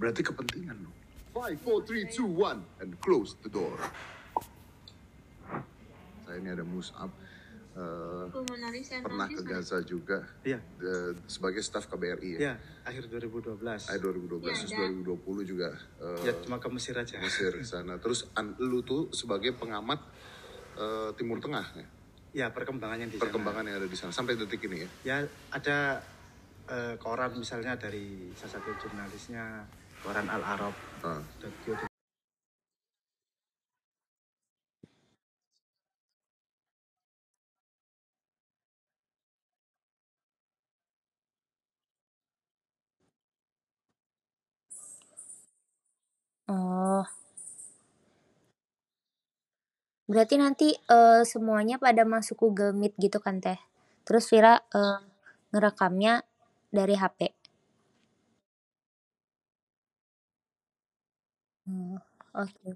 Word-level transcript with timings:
Berarti 0.00 0.24
kepentingan 0.24 0.76
dong. 0.80 0.96
5, 1.36 1.60
4, 1.60 2.08
3, 2.08 2.08
2, 2.08 2.24
1, 2.32 2.82
and 2.82 2.90
close 3.04 3.36
the 3.44 3.52
door. 3.52 3.76
Saya 6.24 6.40
ini 6.40 6.48
ada 6.48 6.64
Musab. 6.64 7.12
eh, 7.70 8.26
Center 8.82 9.06
pernah 9.06 9.30
ke 9.30 9.46
Gaza 9.46 9.78
juga 9.86 10.26
Iya, 10.42 10.58
eh, 10.58 11.14
sebagai 11.30 11.62
staf 11.62 11.86
KBRI 11.86 12.34
ya. 12.34 12.38
iya, 12.42 12.54
akhir 12.82 13.06
2012. 13.06 13.86
Akhir 13.86 14.00
2012 14.10 14.42
terus 14.42 14.74
Iya, 14.74 14.90
2020 14.90 15.46
juga 15.46 15.70
eh, 16.02 16.18
Ya 16.26 16.32
cuma 16.42 16.58
ke 16.58 16.66
Mesir 16.66 16.98
aja. 16.98 17.22
Mesir 17.22 17.54
ke 17.54 17.62
sana. 17.62 17.94
Terus 18.02 18.26
an, 18.34 18.58
lu 18.58 18.82
tuh 18.82 19.14
sebagai 19.14 19.54
pengamat 19.54 20.02
eh, 20.76 21.14
Timur 21.14 21.38
Tengah 21.38 21.66
ya. 21.78 21.86
Ya 22.34 22.46
perkembangannya 22.50 23.06
di 23.06 23.16
sana. 23.16 23.30
Perkembangan 23.30 23.62
yang 23.62 23.76
ada 23.78 23.86
di 23.86 23.96
sana 23.96 24.10
sampai 24.10 24.34
detik 24.34 24.66
ini 24.66 24.82
ya. 24.82 24.88
Ya 25.06 25.16
ada 25.54 26.02
eh, 26.66 26.94
koran 26.98 27.38
misalnya 27.38 27.78
dari 27.78 28.34
salah 28.34 28.58
satu 28.58 28.74
jurnalisnya 28.82 29.62
koran 30.04 30.26
Al 30.28 30.42
Arab. 30.44 30.74
Ah. 31.04 31.20
Oh. 46.50 47.06
Berarti 50.10 50.34
nanti 50.34 50.68
eh, 50.74 51.22
semuanya 51.22 51.78
pada 51.78 52.02
masuk 52.02 52.50
Google 52.50 52.74
Meet 52.74 52.98
gitu 52.98 53.22
kan 53.22 53.38
teh? 53.38 53.54
Terus 54.02 54.26
Vira 54.26 54.58
eh, 54.74 54.98
ngerekamnya 55.54 56.26
dari 56.74 56.98
HP. 56.98 57.39
Hmm, 61.70 61.96
oke. 62.34 62.70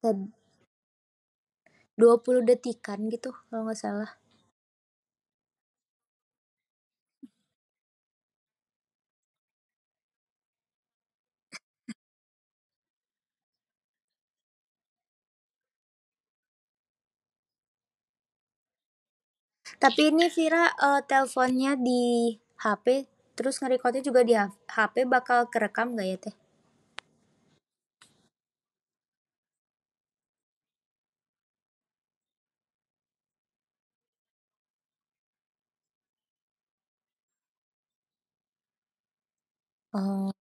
Tad- 0.00 0.30
20 2.00 2.42
detikan 2.48 3.00
gitu 3.12 3.30
kalau 3.46 3.62
nggak 3.70 3.78
salah. 3.82 4.10
Tapi 19.82 20.02
ini 20.14 20.26
Vira 20.36 20.64
eh, 20.88 21.00
teleponnya 21.10 21.72
di 21.86 22.02
HP 22.64 22.86
terus 23.36 23.60
nge-recordnya 23.60 24.02
juga 24.08 24.20
di 24.28 24.34
HP 24.76 24.94
bakal 25.14 25.40
kerekam 25.52 25.92
nggak 25.94 26.08
ya 26.12 26.18
teh? 26.24 26.34
Oh. 39.94 40.32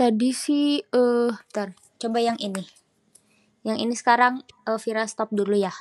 Tadi 0.00 0.32
sih 0.32 0.80
eh 0.80 1.28
bentar, 1.28 1.76
coba 2.00 2.24
yang 2.24 2.40
ini. 2.40 2.64
Yang 3.68 3.78
ini 3.84 3.92
sekarang 3.92 4.40
eh, 4.64 4.80
Vira 4.80 5.04
stop 5.04 5.28
dulu 5.28 5.52
ya. 5.52 5.76